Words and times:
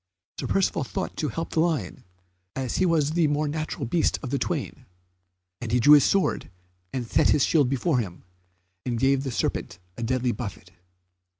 Sir 0.39 0.47
Percivale 0.47 0.83
thought 0.83 1.15
to 1.17 1.27
help 1.29 1.51
the 1.51 1.59
lion, 1.59 2.03
as 2.55 2.77
he 2.77 2.87
was 2.87 3.11
the 3.11 3.27
more 3.27 3.47
natural 3.47 3.85
beast 3.85 4.17
of 4.23 4.31
the 4.31 4.39
twain, 4.39 4.87
and 5.61 5.71
he 5.71 5.79
drew 5.79 5.93
his 5.93 6.03
sword 6.05 6.49
and 6.91 7.05
set 7.05 7.29
his 7.29 7.45
shield 7.45 7.69
before 7.69 7.99
him, 7.99 8.23
and 8.83 8.97
gave 8.99 9.21
the 9.23 9.29
serpent 9.31 9.77
a 9.97 10.01
deadly 10.01 10.31
buffet. 10.31 10.71